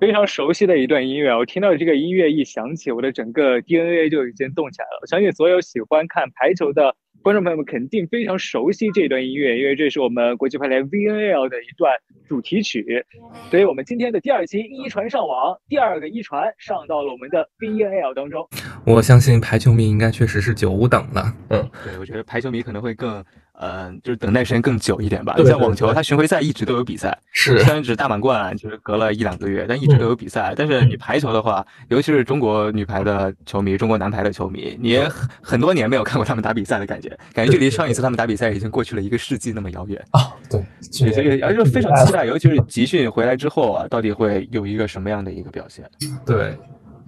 [0.00, 4.98] 非常熟悉的一段音乐，我听到这个音乐一响起，我的整个 DNA 就已经动起来了。
[5.02, 11.92] 我相信所有喜欢看排球的观众朋友们肯定非常熟悉这段音乐，因为这是我们国际排联 VNL 的一段
[12.28, 13.04] 主题曲。
[13.50, 18.48] 所以我们今天的第二期一传上网，第二个一传上到了我们的 VNL 当中。
[18.86, 21.34] 我相信排球迷应该确实是久等了。
[21.50, 23.24] 嗯，对，我觉得排球迷可能会更。
[23.58, 25.34] 呃，就是等待时间更久一点吧。
[25.36, 30.54] 你像网球，它巡回赛一直都有比赛，是虽然只是大满贯，就是隔了一两个月，但一直都有比赛。
[30.56, 35.00] 但是你排球的话，尤其是中国女排的球迷、中国男排的球迷，你
[35.42, 40.32] 很多年没有看过他们打比赛的感觉，感觉距离上一次他们打比赛已经过去了一个世纪那么遥远啊。
[40.48, 45.84] 对，所以而且非常期待，尤其是集训回来之后啊，到底会有一个什么样的一个表现？
[46.24, 46.56] 对。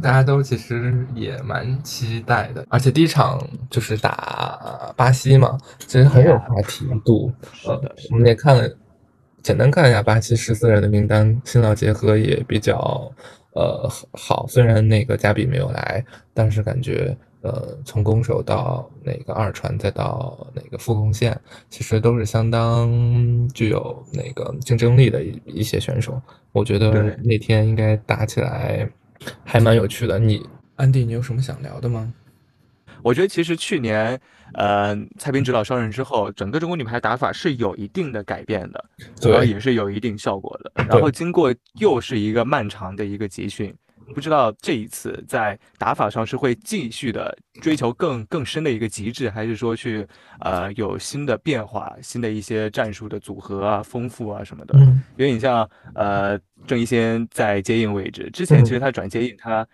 [0.03, 3.39] 大家都其实也蛮期待的，而且第一场
[3.69, 7.31] 就是打巴西嘛，其实很有话题度。
[7.67, 7.79] 呃，
[8.11, 8.77] 我们也看了，
[9.43, 13.13] 简单看一下巴西十四人的名单，新老结合也比较
[13.53, 14.47] 呃好。
[14.47, 21.39] 虽然那个加比没有来，但是感觉呃从攻守到那个二传再到那个副攻线，
[21.69, 26.21] 其实都是相当具有那个竞争力的一一些选手。
[26.53, 28.89] 我觉得那天应该打起来。
[29.45, 32.13] 还蛮有趣的，你安迪，你有什么想聊的吗？
[33.03, 34.21] 我觉得其实去年，
[34.53, 38.85] 呃，蔡斌指导上任之后，整个中国女排打法是有一定的改变的，
[39.19, 40.85] 主要也是有一定效果的。
[40.85, 43.75] 然后经过又是一个漫长的一个集训，
[44.15, 50.07] 不知道这一次在打法上是会继续的追求更更深的一个极致，还是说去
[50.41, 54.79] 呃有新的变化、新的一些战术的组合啊、丰富啊什么的？
[55.17, 56.39] 因为你像呃。
[56.67, 59.67] 郑一先在接应位置之前，其实他转接应，他，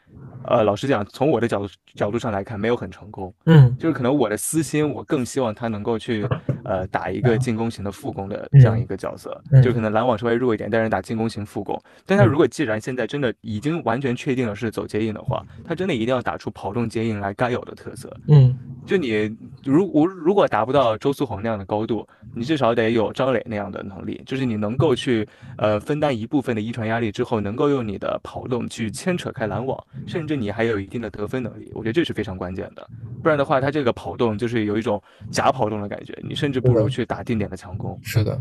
[0.44, 3.34] 呃，老实讲，从我的角度角度上来看，没有很成功。
[3.46, 6.24] 嗯，就是可能我的私心，我更希望他能够去，
[6.68, 11.76] 呃，打一个进攻型的副攻的这样一个角色，就可能拦网稍微弱一点，但是打进攻型副攻。
[12.04, 18.16] 但他如果既然现在真的已经完全确定了是走接应的话，他真的一定要打出跑动接应来该有的特色。
[18.28, 25.26] 嗯，就你如我如果达不到周苏红那样的高度，你至少得有张磊那样的能力，就是你能够去，
[25.58, 26.76] 呃，分担一部分的一。
[26.76, 32.86] 传压力之后，能够用你的跑动去牵扯开拦网，甚至你还有一定的得分能力，我觉得这是非常关键的。
[33.22, 37.98] 不然的话，他这个跑动就是有一种假跑动的感觉，你甚至不如去打定点的强攻。
[38.02, 38.38] 是的，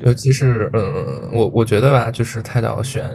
[0.00, 3.08] 尤其是嗯，我我觉得吧，就是泰导选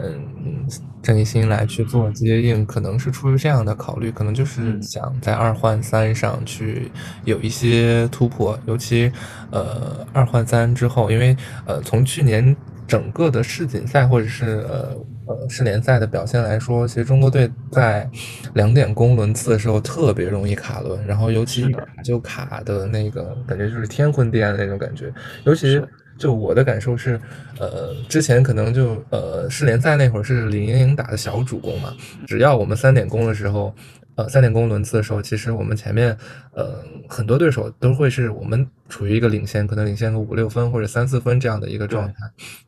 [1.02, 6.90] 郑一新来去做接应，可能是出于这样的考虑，可能就是想在二换三上去
[7.24, 9.12] 有一些突破，尤其
[9.50, 11.36] 呃二换三之后，因为
[11.66, 12.56] 呃从去年。
[12.88, 14.96] 整个的世锦赛或者是呃
[15.28, 18.10] 呃世联赛的表现来说，其实中国队在
[18.54, 25.12] 两点攻轮次的时候特别容易卡轮，然后尤其卡就卡的那个感觉就是天昏地暗的那种感觉。
[25.44, 25.80] 尤其
[26.18, 27.20] 就我的感受是，
[27.60, 31.94] 呃，之前可能就呃世联赛那会儿是李盈莹打的小主攻嘛，
[32.26, 33.72] 只要我们三点攻的时候。
[34.18, 36.18] 呃，三点攻轮次的时候，其实我们前面，
[36.52, 42.14] 呃，很多对手都会是我们处于一个领先，可能领先个五六分或者三四分这样的一个状态。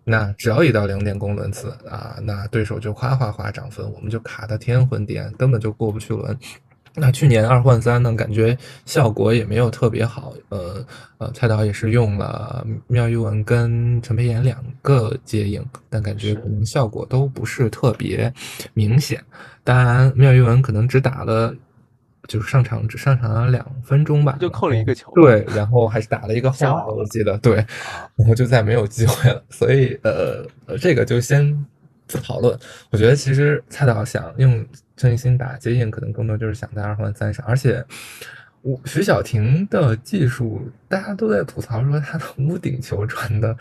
[0.04, 6.38] 那只要一到两点攻轮次啊，那对手就哗哗哗涨分，我们就卡的天昏地暗，根本就过不去轮。
[6.94, 10.32] 那去年二换三呢，感觉效果也没有特别好。
[10.48, 10.84] 呃
[11.18, 18.32] 呃，蔡导也是用了妙玉文跟陈培妍两个接应，但感觉可能效果都不是特别
[18.74, 19.22] 明显。
[19.62, 21.54] 当然，妙玉文可能只打了，
[22.26, 25.12] 就是上场只上场了两分钟吧，就扣了一个球。
[25.14, 27.56] 对，然后还是打了一个后我记得对，
[28.16, 29.42] 然后就再没有机会了。
[29.48, 31.66] 所以呃呃，这个就先。
[32.18, 32.58] 讨论，
[32.90, 34.66] 我觉得其实蔡导想用
[34.96, 37.44] 郑义兴打接应，可能更多就是想在二环三上。
[37.46, 37.84] 而且，
[38.62, 43.56] 我徐小婷的技术，大家都在吐槽说她的屋顶球传的，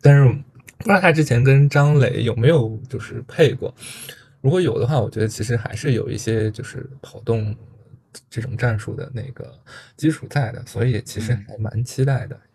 [0.00, 0.28] 但是
[0.78, 3.74] 不知道她之前跟张磊有没有就是配过。
[4.40, 7.54] 如果有的话，我觉得其实还是有一些就是跑动
[8.30, 9.52] 这种战术的那个
[9.96, 12.34] 基础在的，所以其实还蛮期待的。
[12.34, 12.47] 嗯，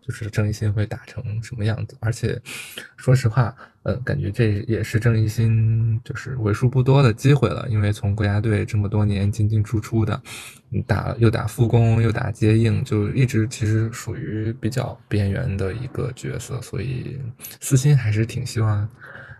[0.00, 1.96] 就是郑义兴会打成什么样子？
[2.00, 2.40] 而且，
[2.96, 7.66] 说实话，嗯，感觉这也是郑义兴就是为数不多的机会了。
[7.68, 10.20] 因为从国家队这么多年进进出出的，
[10.86, 17.20] 打又打副攻又打接应，就一直其实属于比较边缘的一个角色，所以
[17.60, 18.88] 私心还是挺希望。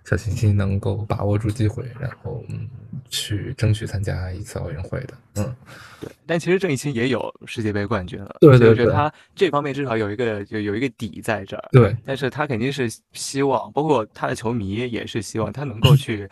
[0.04, 2.66] 小星星能够把握住机会，然后嗯
[3.08, 5.14] 去争取参加一次奥运会的。
[5.36, 5.56] 嗯，
[6.00, 6.10] 对。
[6.26, 8.68] 但其实郑怡清也有世界杯冠军了，对对对。
[8.70, 11.68] 我觉得他这方面至少有一个有有一个底在这儿。
[11.72, 11.96] 对。
[12.04, 16.28] 但是他肯定是希望，包括他的球迷也是希望他能够去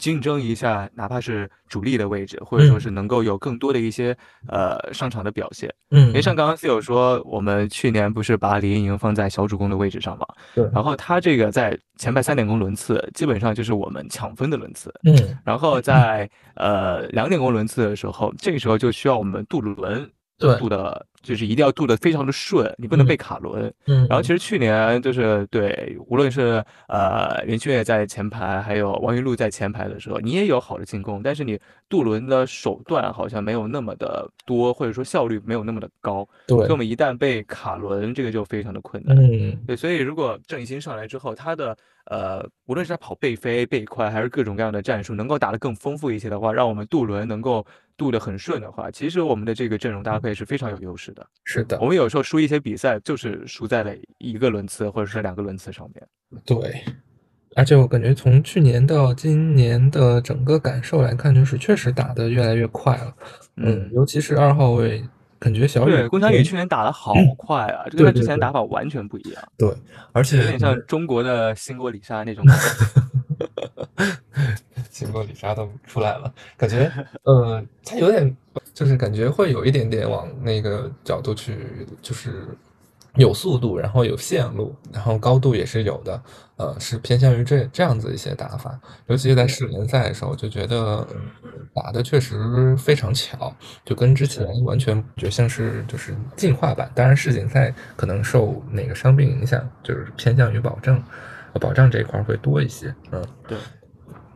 [0.00, 4.16] 竞争一下，哪怕是主力的位置，或者说是能够有更多的一些
[4.48, 5.72] 呃上场的表现。
[5.90, 10.26] 嗯，因为像刚刚 C 友说，我们去年不是把李盈莹放在小主攻的位置上嘛？
[10.54, 10.68] 对。
[10.72, 14.92] 然后他这个在前排三点攻轮次，基本上就是我们抢分的轮次。
[15.04, 15.38] 嗯。
[15.44, 20.10] 然后在呃两点攻轮次的时候，这个时候就需要我们渡轮。
[20.48, 20.58] 对。
[20.58, 21.06] 渡的。
[21.22, 23.70] 就是一定要渡的非常的顺，你不能被卡轮。
[23.86, 31.60] 嗯，然后其实去年就是对，无论是呃袁旭在前排，还有王云璐在前排的时候，你也有好的进攻，但是你
[31.90, 36.26] 渡轮的手段好像没有那么的多，或者说效率没有那么的高。
[36.46, 39.14] 对，所以我们一旦被卡轮，这个就非常的困难。
[39.18, 41.76] 嗯，对，所以如果郑怡欣上来之后，他的
[42.06, 47.64] 呃，无论是他跑背飞、背快，还是各种各样的战术，能够打得更丰富一些的话，让我们渡轮能够
[48.00, 51.26] 渡得很顺的话，其实我们的这个阵容搭配是非常有优势的。
[51.44, 56.08] 是的，我们有时候输一些比赛，就是输在了一个轮次或者是两个轮次上面。
[56.46, 56.82] 对，
[57.56, 63.14] 而且我感觉从去年到今年的整个感受来看，就是确实打得越来越快了。
[63.56, 65.04] 嗯，尤其是二号位。
[65.38, 69.42] 感觉小雨龚翔宇去年打的好快啊，这跟他之前打法完全不一样。
[69.56, 69.74] 对，
[70.12, 72.44] 而且有点像中国的新国里莎那种。
[75.00, 76.90] 新国李莎都出来了，感觉
[77.24, 78.36] 呃，他有点
[78.74, 82.46] 就是感觉会有一点点往那个角度去，就是。
[83.16, 86.22] 有速度，然后有线路，然后高度也是有的，
[86.54, 88.80] 呃，是偏向于这这样子一些打法。
[89.08, 91.04] 尤其是在世联赛的时候，就觉得
[91.74, 93.52] 打的确实非常巧，
[93.84, 96.88] 就跟之前完全就像是就是进化版。
[96.94, 101.02] 当然世锦赛可能受那个伤病影响，就是偏向于保证，
[101.60, 102.94] 保障这一块会多一些。
[103.10, 103.58] 嗯，对，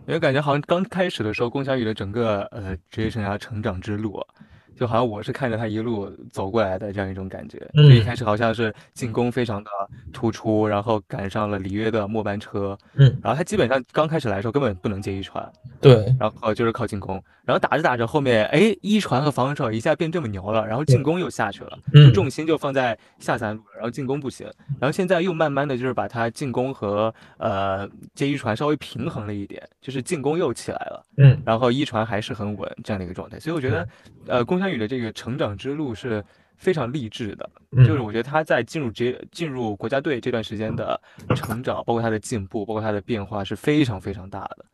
[0.07, 4.21] 因为感觉好像刚开始的时候，龚翔宇的整个呃职业生涯成长之路。
[4.77, 9.71] 就好像我是看着他一路走过来的这样一种感觉，就一开始好像是进攻非常的
[10.13, 15.49] 突出，然后赶上了里约的末班车，嗯，然后他基本上刚开始来的时候根本不能接一传，
[15.81, 24.45] 对，然后就是靠进攻，然后打着打着后面，哎，一传和防守一下变这么牛了，然后进攻又下去了，就重心就放在下三路了，然后进攻不行，
[24.81, 33.89] 然后现在又慢慢的就是把他进攻和呃接一传稍微平衡了一点，就是进攻又起来了，嗯，然后一传还是很稳这样的一个状态，所以我觉得，
[34.27, 34.64] 呃，公。
[34.65, 36.25] 参与的这个成长之路是
[36.57, 37.51] 非常励志的，
[37.85, 40.99] 就是我觉得他在进入职进入国家队这段时间的
[41.37, 44.65] 成长，包括他的进步，包括他的变化是非常非常大的。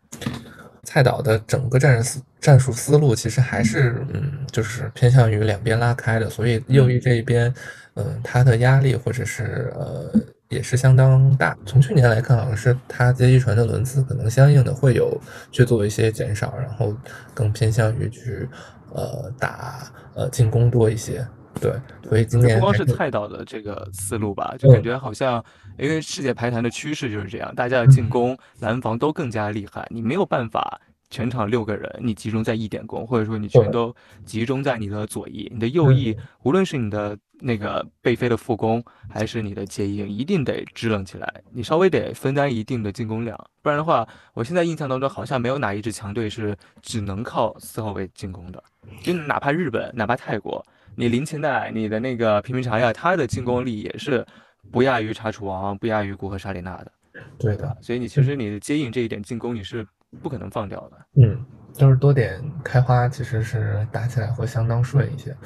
[0.85, 7.53] 蔡导的整个战术战术思路其实还是嗯，就是偏向于两边拉开的，所以右翼这一边，
[7.95, 10.13] 嗯，他的压力或者是呃
[10.51, 11.57] 也是相当大。
[11.65, 15.19] 从去年来看，好像是他接一传的轮次可能相应的会有
[15.51, 16.95] 去做一些减少，然后
[17.35, 18.49] 更偏向于去。
[18.93, 21.25] 呃，打呃进攻多一些，
[21.61, 21.73] 对，
[22.09, 25.41] 所以今年不光是蔡导的这个思路吧，就感觉好像
[25.79, 30.81] 因为世界排坛的趋势就是这样，大家的进攻、拦防都更加厉害，你没有办法
[31.11, 37.19] 全场六个人你集中在一点攻，或者说你全都集中在你的左翼，你的右翼，无论是你的。
[37.43, 41.43] 那个背飞的副攻还是你的接应，一定得支棱起来。
[41.51, 48.63] 你稍微得分担一定的进攻量，不然的话，我现在印象当中好像没有哪一支强队是只能靠四号位进攻的。
[49.03, 50.63] 就哪怕日本，哪怕泰国，
[50.97, 54.23] 你林琴代，你的那个平平查亚，他的进攻力也是
[54.71, 56.93] 不亚于查楚王，不亚于古贺沙里娜的。
[57.39, 59.87] 对的，所以你其实你的接应这一点进攻你是
[60.23, 60.97] 不可能放掉的。
[61.23, 65.37] 嗯，就是多点开花，其实是打起来会相当顺一些。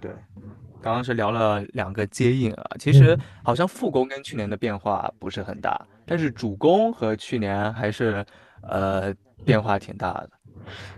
[0.00, 0.10] 对。
[0.82, 8.24] 刚刚是聊了两个接应啊，其实好像副攻跟去年的变化不是很大，但是主攻和去年还是
[8.62, 9.12] 呃
[9.44, 10.30] 变化挺大的。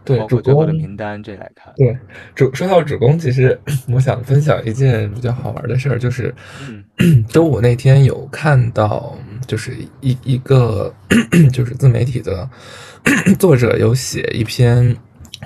[0.05, 1.73] 对，包括最后的名单这来看。
[1.77, 1.97] 对，
[2.35, 3.59] 主说到主攻，其实
[3.89, 6.35] 我想分享一件比较好玩的事儿，就是
[7.29, 10.95] 周五那天有看到，就是一一个
[11.53, 12.49] 就是自媒体的
[13.39, 14.97] 作者有写一篇。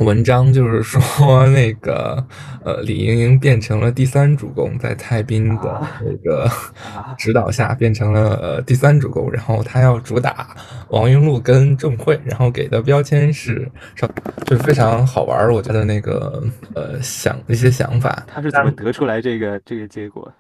[0.01, 2.25] 文章就是说， 那个
[2.65, 6.49] 呃，李盈莹变成了第三主攻，在蔡斌的那个
[7.19, 10.57] 指导下变成了呃第三主攻，然后他要主打
[10.89, 14.09] 王云璐跟郑慧，然后给的标签是说
[14.47, 16.43] 就是非常好玩，我觉得那个
[16.75, 20.33] 呃想一些想法，他是怎么得出来这个这个结果？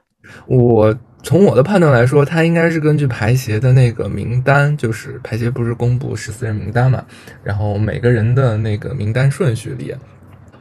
[0.46, 7.04] 我从我的判断来说，他应该是根据排协的那个名单，就是排协不是公布十四人名单嘛，
[7.44, 9.94] 然后每个人的那个名单顺序里，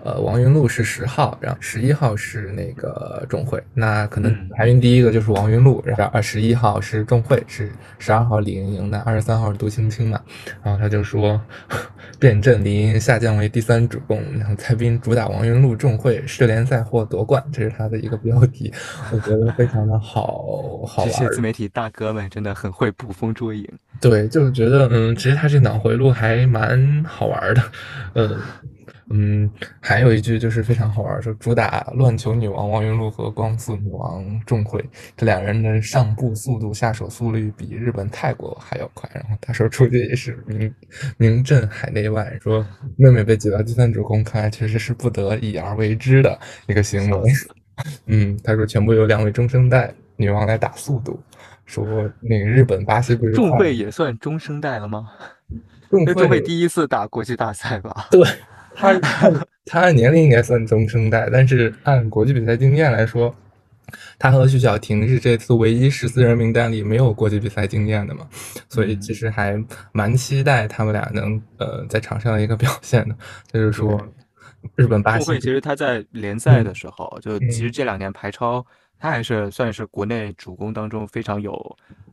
[0.03, 3.61] 呃，王云露是十号，然后十一号是那个钟会。
[3.73, 10.19] 那可能排名第一个就是王云露，然后二十一号是钟会，是十二号李盈莹，那二十三号是杜青青嘛。
[10.63, 11.39] 然后他就说，
[12.19, 18.73] 变阵李盈莹下降为第三主攻，然后蔡斌主打王云露、钟会，世联赛获夺冠，这是他的一个标题，
[19.11, 21.11] 我觉得非常的好好玩。
[21.11, 23.67] 这些自媒体大哥们真的很会捕风捉影。
[23.99, 27.61] 对，就是觉得嗯，其实他这脑回路还蛮好玩的，
[28.15, 28.39] 嗯。
[29.13, 29.49] 嗯，
[29.79, 34.83] 还有一句就是非常好玩，说主打乱球女王王云璐和光速女王钟慧
[35.17, 39.09] 这两人的上步速度、下手速率比日本、泰国还要快。
[39.13, 40.73] 然后他说出去也是名
[41.17, 42.65] 名震海内外，说
[42.97, 47.31] 妹妹被挤到第三组公开，确实是不得已而为之的一个行为。
[48.05, 51.19] 嗯，他说全部由两位中生代女王来打速度，
[51.65, 51.85] 说
[52.19, 55.09] 那个日本、巴西不是钟慧也算中生代了吗？
[55.89, 58.07] 钟慧 第一次打国际大赛吧？
[58.11, 58.21] 对。
[58.73, 58.99] 他
[59.65, 63.33] 他按年龄应该算中生代，但是按国际比赛经验来说，
[64.17, 68.27] 他和徐小婷是这次唯一十四人名单里没有国际比赛经验的嘛，
[68.69, 73.15] 所以其实还蛮期待他们俩能呃在场上的一个表现的。
[73.51, 74.01] 就是说，
[74.75, 78.65] 日本巴西其实他在联赛的时候，就其实这两年排超，
[78.97, 81.53] 他还是算是国内主攻当中非常有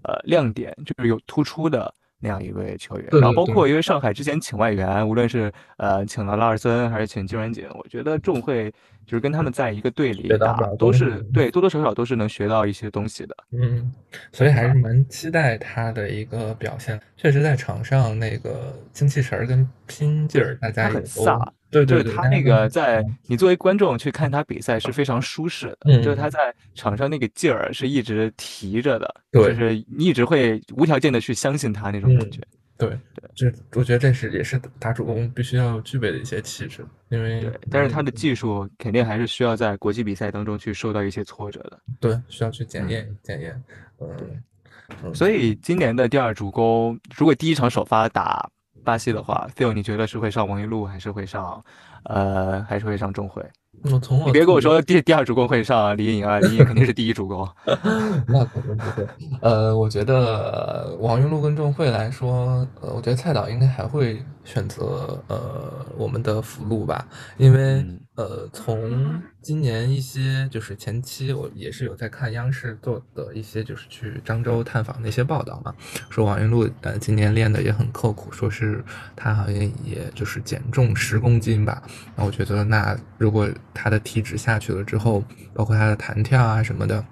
[0.02, 1.94] 呃亮点，就是有突出的。
[2.20, 8.70] 那样一位球员，然后包括因为上海之前请外援，无论是呃请了拉尔森还是请金元锦，我觉得众会
[9.06, 13.36] 就是跟他们在一个队里打，都是对多多少少都是能学到一些东西的。
[13.52, 13.92] 嗯，
[14.32, 17.00] 所以还是蛮期待他的一个表现。
[17.16, 21.48] 确实在场上那个精气神儿跟拼劲儿，大家很飒。
[21.70, 32.40] 对对对，他那个在你作为观众去看他比赛是非常舒适的，就是他在场上那个劲儿是一直提着的，就是你一直会无条件的去相信他那种感觉。
[32.78, 43.62] 对对，这我觉得这是也是打主攻必须要具备的一些气质，因为对，但是他的技术肯定还是需要在国际比赛当中去受到一些挫折的，对，需要去检验检验。
[44.00, 48.48] 嗯，所以今年的第二主攻，如果第一场首发打。
[48.88, 51.62] 巴西的话，Phil，你觉得是会上王云露，还是会上，
[52.04, 53.44] 呃，还是会上钟慧？
[53.82, 57.46] 我从你别跟我说第第二主攻会上李颖啊，李颖肯定是第一主攻。
[58.26, 59.06] 那肯定不会。
[59.42, 67.84] 呃，我觉得王云露跟钟慧来说，呃，我觉得蔡导应该还会选择呃我们的福禄吧，因为。
[68.18, 75.72] 呃，从今年一些就是前期，我也是有在看央视做的一些就是去漳州探访的一些报道嘛，
[76.10, 78.84] 说王云璐呃今年练的也很刻苦，说是
[79.14, 81.80] 他好像也就是减重十公斤吧。
[82.16, 85.22] 那我觉得那如果他的体脂下去了之后，
[85.54, 87.04] 包括他的弹跳啊什么的，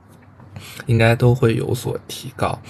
[0.86, 2.60] 应该都会有所提高，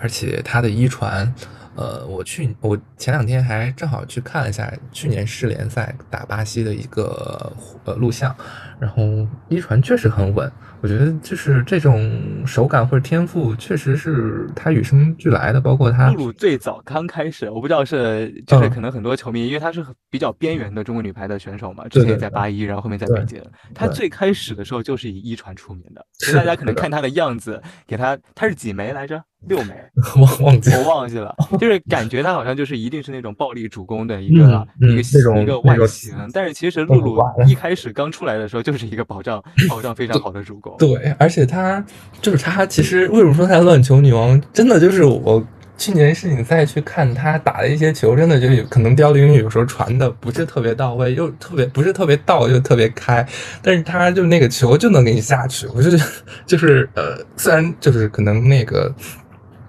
[0.00, 1.34] 而且他的遗传。
[1.80, 7.50] 呃，我去，我前两天还正好去看了一下去年世联赛打巴西的一个
[7.86, 8.36] 呃录像，
[8.80, 9.02] 然后
[9.48, 10.50] 一传确实很稳。
[10.82, 12.10] 我觉得就是这种
[12.46, 15.60] 手感或者天赋，确实是他与生俱来的。
[15.60, 23.42] 包括他露露最早刚开始，我不知道是就是可能很多球迷，因为他是比较边缘的中国女排的选手嘛，之前在八一，然后后面在北京。
[23.74, 26.02] 他最开始的时候就是以一传出名的，
[26.34, 29.22] 大家可能看他的样子，给他他是几枚来着？
[29.48, 29.74] 六枚？
[30.20, 40.74] 忘忘记我忘记了， 就是感觉他好像就是一定是那种暴力主攻的一个一个一个外形，但是其实露露一开始刚出来的时候就是一个保障 保障非常好的主攻。
[40.78, 41.84] 对，而且他
[42.20, 44.40] 就是他，其实为什么说他乱球女王？
[44.52, 45.44] 真的就是我
[45.76, 53.26] 去年世锦赛去看他打的一些球，真的就有可能刁灵有时候传的不是特别到位，又特别不是特别到，又特别开，
[53.62, 55.66] 但是他就那个球就能给你下去。
[55.74, 56.04] 我就觉得
[56.46, 58.94] 就是呃，虽然就是可能那个。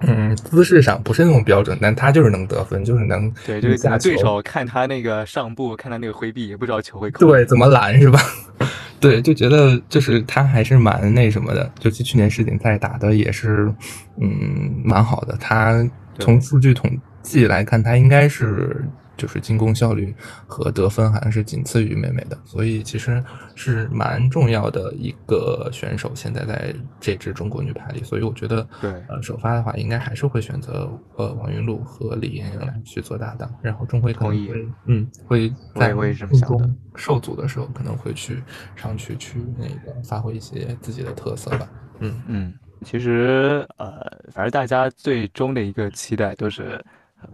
[0.01, 8.20] 嗯，姿势上不是那种标准，但他就是能得分，就是能对，就是对手看他那个上步，看他那个挥臂，也不知道球会扣对怎么拦是吧？
[9.00, 13.74] 对，就觉得就是他还是蛮那什么的，尤其去年世锦赛打的也是
[14.20, 15.88] 嗯蛮好的，他
[16.20, 16.89] 从数据统
[17.24, 18.86] 计来看，他应该是。
[19.22, 20.16] 就是进攻效率
[20.48, 23.24] 和得分好像是仅次于美美的，所以其实
[23.54, 26.12] 是蛮重要的一个选手。
[26.16, 35.94] 现在在这支中国女排里，所以我觉得，对，呃，首发的话应该还是会选择呃王云露和李盈莹来去做搭档，然后钟慧可能会，嗯，会在
[36.40, 38.42] 中受阻的时候可能会去
[38.75, 41.70] 上去去那个发挥一些自己的特色吧。
[42.00, 44.01] 嗯嗯，其实呃，
[44.32, 46.84] 反正大家最终的一个期待都是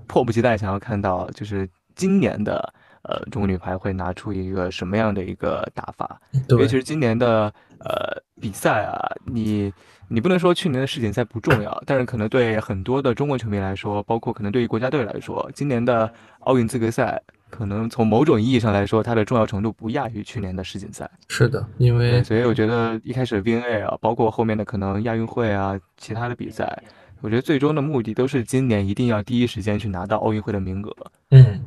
[0.08, 1.70] 迫不及待想要看到，就是。
[1.98, 6.22] 今年的呃中国女排会拿出一个什么样的一个打法？
[6.48, 8.94] 因为其是今年的呃比赛啊，
[9.26, 9.74] 你
[10.08, 21.10] 你不能说去年的世锦赛不重要，但是可能对很多的中国球迷来说，包括可能对于国家队来说，今年的奥运资格赛可能从某种意义上来说，它的重要程度不亚于去年的世锦赛。
[21.30, 26.84] 是的，因为所以我觉得一开始 VNA 啊，包括后面的可能亚运会啊，其他的比赛，
[27.22, 30.96] 我觉得最终的目的都是今年一定要第一时间去拿到奥运会的名额。
[31.32, 31.60] 嗯，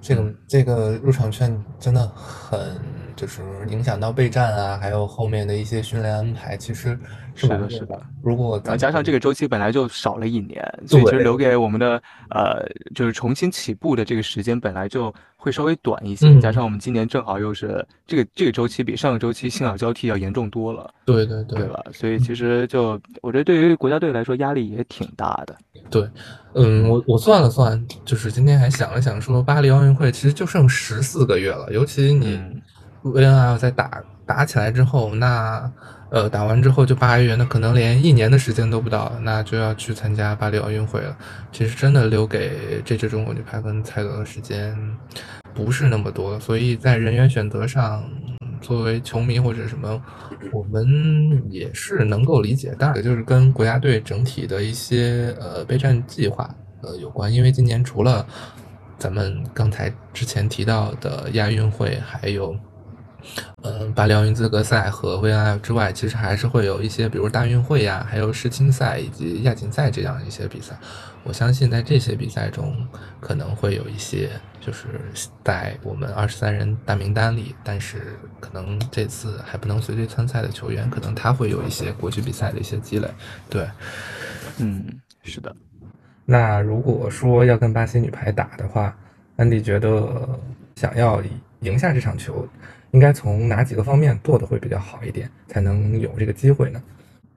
[0.00, 3.03] 这个这个入场券真的很。
[3.16, 6.98] 就是影响到备战啊，还有后面的一些训练安排，其实
[7.34, 8.00] 是的，是的。
[8.22, 16.38] 如果再加上这个周期本来就少了一年，所以其实留给我们的呃，就是重新起步的这个时间本来就会稍微短一些。
[16.40, 21.84] 加上我们今年正好又是这个这个周期比上个周期新老交替要严重多了，对对对，对吧？
[21.92, 25.56] 所以其实就我觉得对于国家队来说压力也挺大的。
[25.90, 26.08] 对，
[26.54, 32.40] 嗯，我我算了算，就是今天还想了想，说巴黎奥运会其实就剩十四个月了，尤其你。
[33.04, 35.70] VNL 在打打起来之后，那
[36.10, 41.14] 呃打完之后就八月，那可能连一年的时间都不到，那就要去参加巴黎奥运会了。
[41.52, 44.74] 其实真的留给这支中国女排跟蔡格的时间
[45.52, 48.02] 不是那么多，所以在人员选择上，
[48.62, 50.02] 作为球迷或者什么，
[50.50, 50.86] 我们
[51.50, 52.74] 也是能够理解。
[52.78, 56.48] 当然，就是跟国家队整体的一些呃备战计划
[56.80, 58.26] 呃有关，因为今年除了
[58.96, 62.56] 咱们刚才之前提到的亚运会，还有。
[63.62, 70.76] 嗯，巴黎奥运资格赛和 VNL 之外，其实还是会有一些，比如大运会呀，还有世青赛以及亚锦赛这样一些比赛。
[71.22, 72.76] 我相信在这些比赛中，
[73.20, 74.28] 可能会有一些
[74.60, 75.00] 就是
[75.42, 83.08] 在我们二十三人大名单里，但是可能这次还不能随队参赛的球员，可能他会有一些国际比赛的一些积累。
[83.48, 83.66] 对，
[84.58, 84.84] 嗯，
[85.22, 85.54] 是的。
[86.26, 88.94] 那如果说要跟巴西女排打的话，
[89.36, 90.28] 安迪觉得
[90.76, 91.22] 想要
[91.60, 92.46] 赢下这场球。
[92.94, 96.80] 应该从哪几个方面做的会比较好一点，才能有这个机会呢？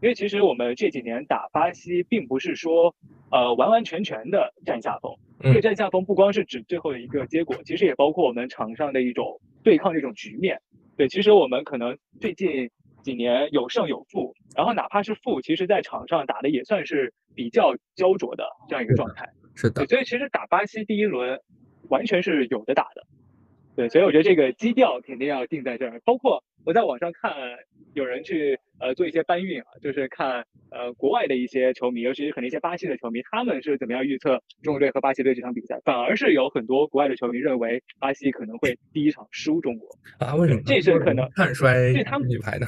[0.01, 2.93] 因为其实我们这几年打巴西，并不是说
[3.31, 5.11] 呃完完全全的占下风。
[5.41, 10.61] 这个占下风不光是指最后的一个结果，其实也包括我们场上的一种对抗这种局面。
[10.95, 12.69] 对，其实我们可能最近
[13.01, 19.27] 几年有胜有负，然后哪怕是负，其实在场上打的也算是比较焦灼的这样一个状态。
[19.55, 21.39] 是的，所以其实打巴西第一轮
[21.89, 23.07] 完全是有的打的。
[23.77, 26.01] 对，所以我觉得这个基调肯定要定在这儿。
[26.03, 27.31] 包括我在网上看，
[27.93, 35.79] 有人去呃做一些搬运啊，就是看呃国外的一些球迷，尤其是可能一些巴西的球迷，他们是怎么样预测中国队和巴西队这场比赛？
[35.85, 40.33] 反而是有很多国外的球迷认为巴西可能会第一场输中国啊？
[40.33, 40.61] 为什么？
[40.65, 42.65] 这是可能看衰对他们女排的。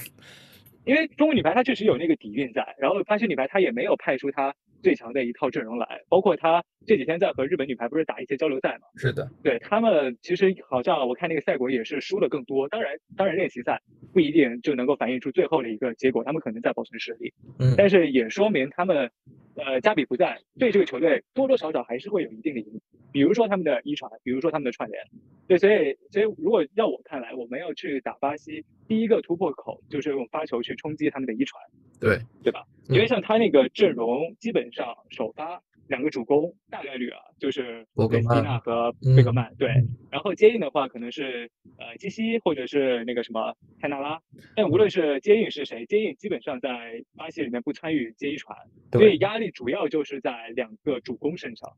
[0.85, 8.87] 因为中国女排她确实有那个底蕴在，然后巴西女排她也没有派出她最强的一套阵容来，包括她这几天在和日本女排不是打一些交流赛嘛？
[8.95, 13.81] 是的，对他们其实好像我看那个赛果也是输的更多，当然当然练习赛
[14.13, 19.09] 不一定就能够反映出最后的一个结果，他们可能在保存实力，嗯，但是也说明他们
[19.55, 22.81] 呃加比不在，对这个球队多多少少还是会有一定的影响，
[23.11, 25.03] 比如说他们的一传，比如说他们的串联，
[25.47, 28.65] 对，所以所以如果要我看来，我们要去打巴西。
[28.87, 31.63] 第一个突破口就是用发球去冲击他们的一传，
[31.99, 32.65] 对对吧？
[32.87, 39.69] 因为像他那个阵容，基本上首发两个主攻大概率啊，就是贝斯蒂纳和贝格曼，对。
[40.09, 44.19] 然后接应的话，可能是呃基西或者是那个什么泰纳拉。
[44.55, 48.57] 但无论是接应是谁，接应基本上在巴西里面不参与接一传，
[48.91, 51.71] 所以压力主要就是在两个主攻身上。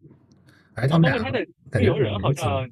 [0.89, 2.69] 包括他的自由人好像。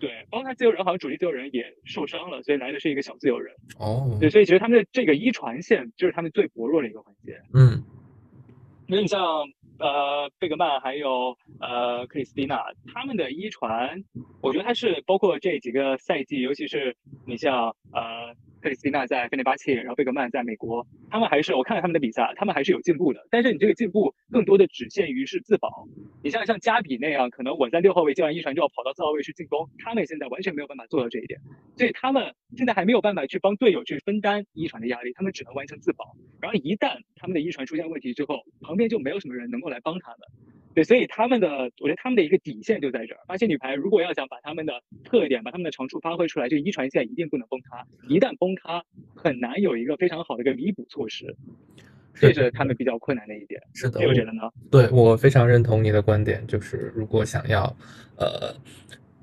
[0.00, 3.54] 对，包括他自由人好像主力自由人也受伤了，所以来的是一个小自由人。
[3.78, 7.40] 哦，对，所以其实他们的这个一传线就是他们最薄弱的一个环节。
[7.54, 7.82] 嗯，
[8.86, 9.22] 那你像
[9.78, 14.04] 呃贝格曼还有呃克里斯蒂娜，他们的一传，
[14.42, 18.34] 我觉得他是包括这几个赛季，尤其是你像呃。
[18.64, 23.20] 克里斯蒂娜在费内巴切，然后贝格曼在美国，他们还是我看了他们的比赛，他们还是有进步的。
[23.30, 25.86] 但是你这个进步更多的只限于是自保。
[26.22, 31.38] 你像像加比那样，可能我在六号位接完一传就要跑到四号位去进攻，他们现在完全没有办法做到这一点，
[31.76, 36.16] 所以他们现在还没有办法去帮队友去分担一传的压力，他们只能完成自保。
[36.40, 40.20] 然后一旦他们的一传出现问题之后，旁边就没有什么人能够来帮他们。
[40.74, 41.48] 对，所以他们的，
[41.80, 43.20] 我觉得他们的一个底线就在这儿。
[43.28, 44.72] 巴西女排如果要想把他们的
[45.04, 47.86] 特点、把他们的长处发挥出来，这个一传线一定不能崩塌。
[48.08, 48.82] 一旦崩塌，
[49.14, 51.36] 很难有一个非常好的一个弥补措施，
[52.14, 53.60] 这是他们比较困难的一点。
[53.72, 54.42] 是的，你觉得呢？
[54.68, 57.64] 对我非常认同你的观点，就是如果想要，
[58.16, 58.52] 呃，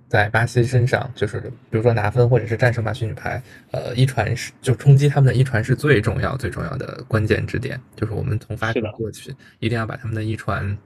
[0.08, 10.78] 在巴西身上，就是比如说拿分或者是战胜巴西女排，呃，一传是就冲击他们的一传是最重要、最重要的关键之点，就是我们从发球过去，一定要把他们的一传。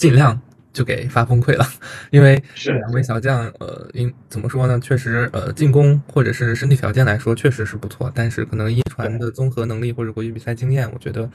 [0.00, 0.40] 尽量
[0.72, 1.64] 就给发崩溃了，
[2.10, 4.80] 因为是两位小将，呃，因怎么说呢？
[4.80, 11.30] 确实，呃，进攻或者是身体条件来说，确实是不错，但是可能一传的综合能力或者国际比赛经验，我觉得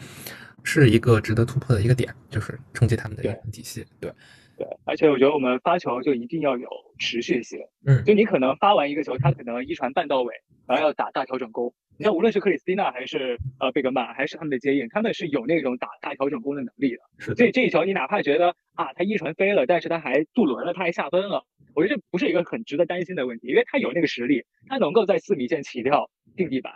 [0.64, 3.86] 是一个值得突破的一个点，就是冲击他们的体系。
[4.00, 4.12] 对
[4.58, 7.60] 对，而且我觉得我们发球就一定要有持续性。
[7.86, 10.34] 嗯，就你可能发完一个球，他可能一传半到位，
[10.68, 11.74] 然后要打大调整攻。
[11.98, 17.34] 你像无论是克里斯蒂娜还是呃贝格曼，还是他们的接应，他们是有那种打大调整攻的能力的。
[17.36, 26.74] 所以这一球你哪怕觉得啊他一传飞了，但是他还渡轮了，他还下分了，我觉得这不是一个很值得担心的问题，因为他有那个实力，他能够在四米线起跳定地板。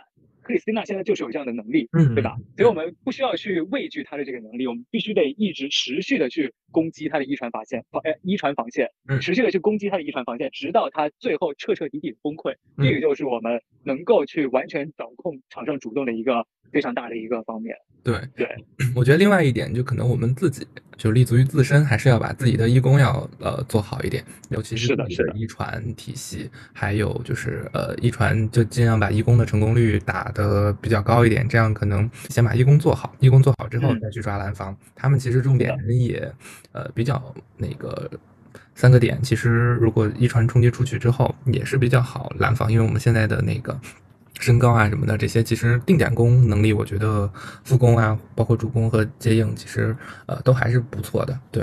[0.50, 2.36] 克里斯蒂娜现在就是有这样的能力，嗯，对吧？
[2.56, 12.54] 所以我们不需要去畏惧他的这个能力，我们必须得一直持续的去攻击他的遗传防线，防呃遗传防线，持续的去攻击他的遗传防线，直到他最后彻彻底底崩溃。
[12.78, 17.76] 这个就是我们能够去完全掌控场上主动的一个非常大的一个方面。
[18.02, 18.48] 对对，
[18.96, 34.74] 我觉得另外一点就可能我们自己就立足于自身，还是要把自己的义工要呃做好一点，尤其是的遗传体系，还有就是呃遗传就尽量把义工的成功率打得比较高一点，这样可能先把一工做好，一工做好之后再去抓蓝防。
[34.94, 36.32] 他们其实重点也
[36.72, 37.22] 呃比较
[37.56, 38.10] 那个
[38.74, 43.78] 三个点，其实如果一传冲击出去之后也是比较好拦防，因为我们现在的那个。
[44.38, 47.30] 身高啊什么的，这些其实定点攻能力，我觉得
[47.62, 51.38] 副攻啊，包括主攻和接应，其实呃都还是不错的。
[51.50, 51.62] 对，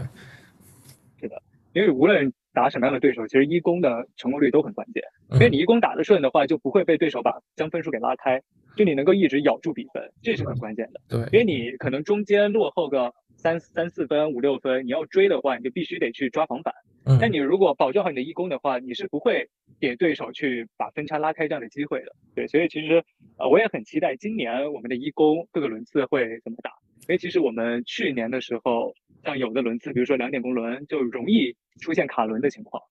[1.20, 1.42] 是的，
[1.74, 5.02] 因为无论打什么样的对手，其实一攻的成功率都很关键。
[5.32, 8.40] 因为你一攻打得顺的话，就不会被对手把将分数给拉开，
[8.78, 11.02] 就你能够一直咬住比分，这是很关键的。
[11.10, 16.74] 对，因为你可能中间落后个三三四分、五六分，你要追的话，你就必须得去抓防反。
[17.10, 22.14] 嗯但你如果保证好你的一攻的话，你是不会给对手去把分差拉开这样的机会的。
[22.36, 23.04] 对，所以其实
[23.38, 26.72] 呃我也很期待今年我们的一攻各个轮次会怎么打。
[27.08, 32.84] 因为其实我们去年的时候，像有的轮次，比如说两点攻轮，就容易出现卡轮的情况。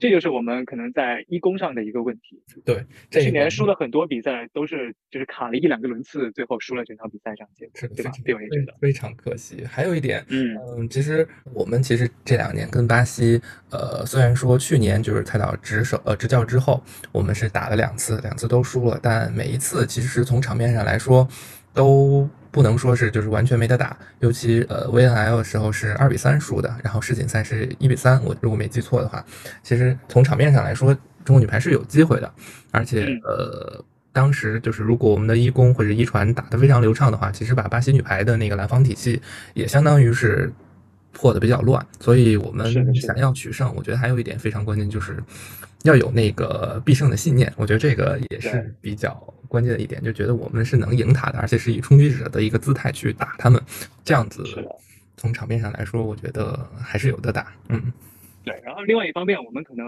[0.00, 2.42] 这就是我们可能在一攻上的一个问题。
[2.64, 8.10] 对，去年输了很多比赛，都是就是卡了一两个轮次，最后输了整场比赛这样结果，对吧？
[8.24, 9.62] 对，我也觉得非常可惜。
[9.64, 13.38] 还有一点，嗯嗯，其实我们其实这两年跟巴西，
[13.70, 16.82] 呃，虽然说去年就是蔡导执手呃执教之后，
[17.12, 21.28] 我们是打了两次，两次都输了，但每一次其实从场面上来说，
[21.74, 22.26] 都。
[22.50, 29.24] 不能说是就是完全没得打，尤其呃 VNL 的时候是二比三输的，然后世锦赛是一比三，我如果没记错的话，
[29.62, 32.32] 其实从场面上来说，中国女排是有机会的，
[32.70, 39.20] 而且呃当时就是如果我们的一攻或者一传打得非常流畅的话，其实把巴西女排的那个拦防体系
[39.54, 40.52] 也相当于是
[41.12, 45.16] 破的比较乱，所以我们想要取胜，我觉得还有一点非常关键就是。
[45.84, 49.18] 要有那个必胜的信念，我觉得这个也是比较
[49.50, 53.60] 关键的一点，就觉得我们是能赢他的，而且是以冲击者的一个姿态去打他们，
[54.04, 54.44] 这样子
[55.16, 57.52] 从场面上来说，我觉得还是有的打。
[57.68, 57.92] 嗯，
[58.44, 58.58] 对。
[58.64, 59.84] 然后另外一方面，我们可能。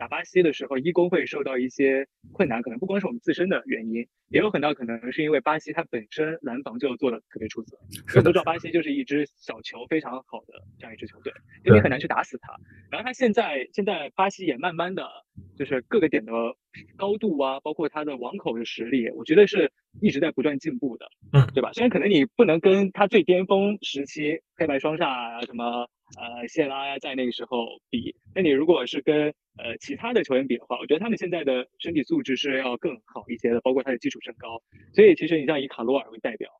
[0.00, 3.96] 打巴西的时候，一攻会受到一些困难，可能不光是我们自身的原因，
[4.30, 7.76] 也有很大可能是因为巴西它本身拦防就做的特别出色。
[8.08, 11.30] 我们都知道巴西就是一支小球非常好的这样一支球队，
[11.62, 12.56] 就你很难去打死它。
[12.90, 15.06] 然后它现在现在巴西也慢慢的
[15.54, 16.32] 就是各个点的
[16.96, 21.74] 高度啊，包括它的网口的实力，我觉得是一直在不断进步的，嗯，对吧？
[21.74, 25.90] 虽然可能你不能跟它最巅峰时期黑白双煞啊什么。
[26.18, 34.60] 呃，谢拉呀，在那个时候比，那你如果是跟呃其他的球员比的话，我觉得他们现在的身体素质是要更好一些的，包括他的基础身高。
[34.92, 36.50] 所以其实你像以卡罗尔为代表，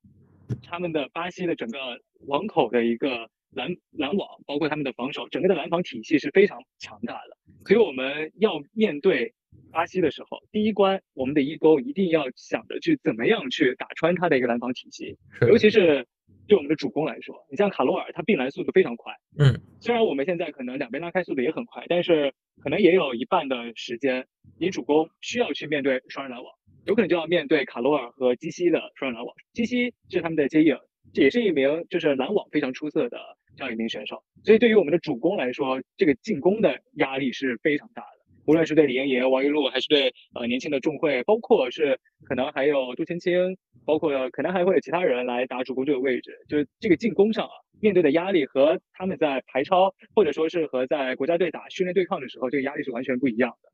[0.63, 1.79] 他们的巴西的整个
[2.27, 7.37] 网口的一个拦拦网，包括他们的防守，整个的拦防体系是非常强大的。
[7.67, 9.35] 所以我们要面对
[9.73, 16.07] 巴西的时候，第一关我们的一勾一定要想着去怎么样去打穿他的一个拦防体系，尤其是。
[16.51, 19.15] 对我们的主攻来说，你像卡罗尔，他并篮速度非常快。
[19.39, 24.27] 嗯，虽然我们现在可能两边拉开速度也很快，但是可能也有一半的时间，
[24.59, 26.53] 你主攻需要去面对双人拦网，
[26.87, 29.33] 有可能就要面对卡罗尔和基西的双人拦网。
[29.53, 30.77] 基西是他们的接应，
[31.15, 33.17] 这也是一名就是拦网非常出色的
[33.57, 34.21] 这样一名选手。
[34.43, 38.20] 所以对于我们的主攻来说，这个进攻的压力是非常大的。
[38.51, 53.71] 无论是对李盈莹、王玉璐，还是对呃年轻的众会，包括是可能还有杜青青，包括可能还会有其他人来打主攻这个位置，就是这个进攻上啊，面对的压力和他们在排超或者说是和在国家队打训练对抗的时候，这个压力是完全不一样的。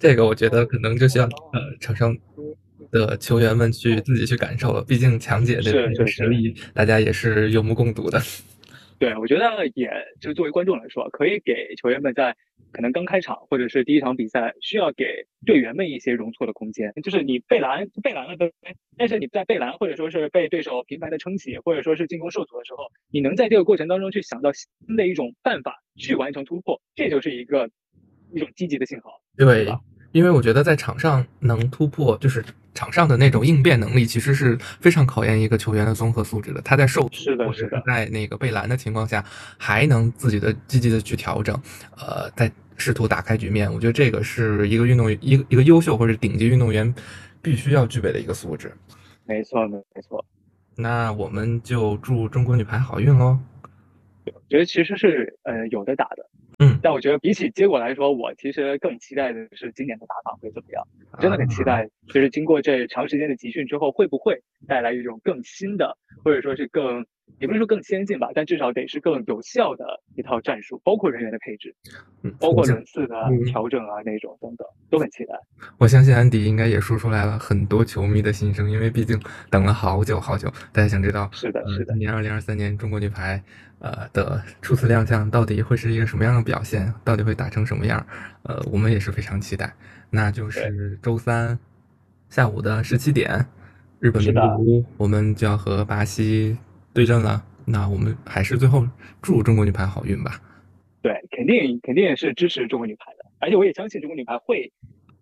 [0.00, 2.12] 这个我觉得可能就需要呃场上
[2.90, 8.20] 的球员们去自己去感受了，毕竟强姐的这个实力，大家也是有目共睹的。
[8.98, 12.36] 对，我觉得也就作为观众来说，可以给球员们在。
[12.72, 15.04] 可能刚开场或者是第一场比赛，需要给
[15.46, 16.92] 队员们一些容错的空间。
[17.04, 18.52] 就是你被拦，被拦了，对
[18.96, 27.70] 但是你在被拦或者说是被对手频繁的撑起，或者说是进攻受阻的时候，你能在这个过程当中去想到新的一种办法去完成突破，这就是一个
[28.32, 29.22] 一种积极的信号。
[29.36, 29.66] 对，
[30.14, 36.60] 因为我觉得在场上能突破，就是场上的那种应变能力，其实是非常考验一个球员的综合素质的。
[36.60, 39.24] 他在受是的，是的，在那个被拦的情况下，
[39.58, 41.52] 还能自己的积极的去调整，
[41.98, 43.68] 呃，在试图打开局面。
[43.74, 46.94] 我觉得这个是一个运动员，一个一个优秀或者顶级运动员
[47.42, 48.72] 必须要具备的一个素质。
[49.26, 50.24] 没错，没错。
[50.76, 53.36] 那我们就祝中国女排好运喽！
[54.26, 56.24] 我觉得其实是呃有的打的。
[56.84, 60.86] 嗯，但我觉得比起结果来说，我其实更期待的是今年的打法会怎么样。
[61.18, 67.06] 真的很期待，就是经过这长时间的集训之后，会不会带来一种更新的，或者说是更，
[67.38, 69.84] 也不是说更先进吧，但至少得是更有效的
[70.14, 71.74] 一套战术，包括人员的配置，
[72.38, 73.14] 包括轮次的
[73.46, 75.34] 调整啊那种等等，都很期待。
[75.78, 83.42] 我相信安迪应该也说出来了很多球迷的心声，因为毕竟等了好久好久，大家想知道，是的，是的，今年二零二三年中国女排。
[83.80, 86.90] 呃的初次亮相到底会是一个什么样的表现？
[87.04, 88.06] 到底会打成什么样？
[88.44, 89.74] 呃，我们也是非常期待。
[90.08, 91.58] 那就是周三
[92.30, 93.44] 下午的十七点，
[94.00, 96.56] 日本名古屋，我们就要和巴西
[96.94, 97.44] 对阵了。
[97.66, 98.86] 那我们还是最后
[99.20, 100.40] 祝中国女排好运吧。
[101.02, 104.72] 对，肯定肯定是支持中国女排的，而且我也相信中国女排会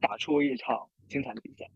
[0.00, 1.66] 打出一场精彩的比赛。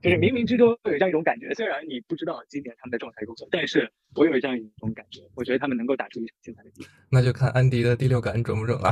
[0.00, 6.90] 就是冥冥之中会有这样一种感觉，虽然你不知道今年他们的状态如何，但是我有这样一种感觉，我觉得他们能够打出一场精彩的比赛。
[7.08, 8.90] 那就看安迪的第六感准不准了。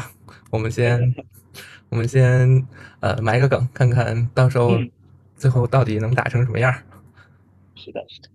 [0.51, 1.01] 我们先，
[1.91, 2.67] 我们先
[3.01, 4.79] 呃埋个梗，看看到时候
[5.35, 6.73] 最后到底能打成什么样。
[7.75, 8.29] 是的，是的。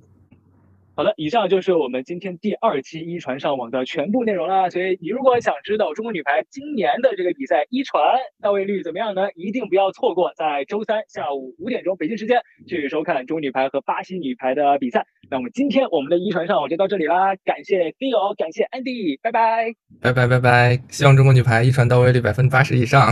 [0.97, 4.69] 好的，以上就是我们今天第二期一传上网的全部内容啦。
[4.69, 8.01] 所以你如果想知道中国女排今年的这个比赛一传
[8.41, 9.29] 到位率怎么样呢？
[9.35, 15.05] 一定不要错过在周三下午五点钟北京时间去收看中国女排和巴西女排的比赛。
[15.29, 23.11] 那我们今天我们的一传上网就到这里啦，感谢 Dio，感谢 Andy，拜拜，拜拜拜拜，希望中国女排一传到位率百分之八十以上，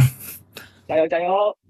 [0.88, 1.62] 加油加油。